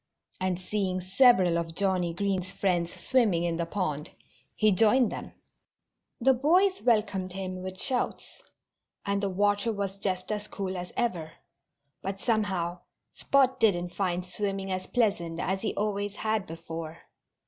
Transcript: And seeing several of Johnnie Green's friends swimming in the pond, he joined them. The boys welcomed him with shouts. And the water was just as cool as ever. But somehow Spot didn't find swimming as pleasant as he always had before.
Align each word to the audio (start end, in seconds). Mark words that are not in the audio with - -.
And 0.39 0.59
seeing 0.59 0.99
several 0.99 1.59
of 1.59 1.75
Johnnie 1.75 2.15
Green's 2.15 2.51
friends 2.51 2.91
swimming 2.91 3.43
in 3.43 3.57
the 3.57 3.67
pond, 3.67 4.09
he 4.55 4.71
joined 4.71 5.11
them. 5.11 5.33
The 6.19 6.33
boys 6.33 6.81
welcomed 6.81 7.33
him 7.33 7.61
with 7.61 7.79
shouts. 7.79 8.41
And 9.05 9.21
the 9.21 9.29
water 9.29 9.71
was 9.71 9.99
just 9.99 10.31
as 10.31 10.47
cool 10.47 10.75
as 10.75 10.91
ever. 10.97 11.33
But 12.01 12.19
somehow 12.19 12.79
Spot 13.13 13.59
didn't 13.59 13.93
find 13.93 14.25
swimming 14.25 14.71
as 14.71 14.87
pleasant 14.87 15.39
as 15.39 15.61
he 15.61 15.75
always 15.75 16.15
had 16.15 16.47
before. 16.47 16.97